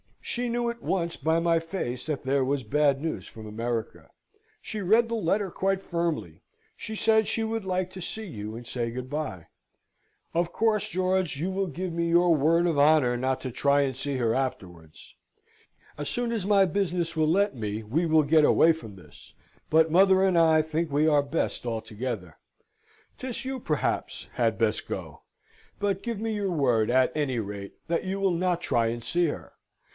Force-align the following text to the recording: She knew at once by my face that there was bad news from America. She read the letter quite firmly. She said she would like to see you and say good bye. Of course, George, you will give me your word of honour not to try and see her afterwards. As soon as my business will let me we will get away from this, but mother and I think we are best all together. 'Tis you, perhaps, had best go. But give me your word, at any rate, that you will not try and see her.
She 0.19 0.49
knew 0.49 0.69
at 0.69 0.81
once 0.81 1.15
by 1.17 1.39
my 1.39 1.59
face 1.59 2.05
that 2.05 2.23
there 2.23 2.43
was 2.43 2.63
bad 2.63 3.01
news 3.01 3.27
from 3.27 3.45
America. 3.45 4.09
She 4.61 4.79
read 4.81 5.09
the 5.09 5.15
letter 5.15 5.51
quite 5.51 5.83
firmly. 5.83 6.41
She 6.77 6.95
said 6.95 7.27
she 7.27 7.43
would 7.43 7.65
like 7.65 7.91
to 7.91 8.01
see 8.01 8.25
you 8.25 8.55
and 8.55 8.65
say 8.65 8.89
good 8.91 9.09
bye. 9.09 9.47
Of 10.33 10.53
course, 10.53 10.87
George, 10.87 11.37
you 11.37 11.51
will 11.51 11.67
give 11.67 11.91
me 11.91 12.07
your 12.07 12.33
word 12.33 12.65
of 12.65 12.79
honour 12.79 13.17
not 13.17 13.41
to 13.41 13.51
try 13.51 13.81
and 13.81 13.95
see 13.95 14.17
her 14.17 14.33
afterwards. 14.33 15.13
As 15.97 16.07
soon 16.09 16.31
as 16.31 16.45
my 16.47 16.65
business 16.65 17.15
will 17.15 17.27
let 17.27 17.55
me 17.55 17.83
we 17.83 18.05
will 18.05 18.23
get 18.23 18.45
away 18.45 18.71
from 18.71 18.95
this, 18.95 19.33
but 19.69 19.91
mother 19.91 20.23
and 20.23 20.37
I 20.37 20.61
think 20.61 20.89
we 20.91 21.07
are 21.07 21.21
best 21.21 21.65
all 21.65 21.81
together. 21.81 22.37
'Tis 23.17 23.43
you, 23.43 23.59
perhaps, 23.59 24.29
had 24.33 24.57
best 24.57 24.87
go. 24.87 25.23
But 25.77 26.01
give 26.01 26.19
me 26.21 26.33
your 26.33 26.51
word, 26.51 26.89
at 26.89 27.11
any 27.15 27.37
rate, 27.39 27.73
that 27.87 28.05
you 28.05 28.19
will 28.19 28.31
not 28.31 28.61
try 28.61 28.87
and 28.87 29.03
see 29.03 29.25
her. 29.27 29.53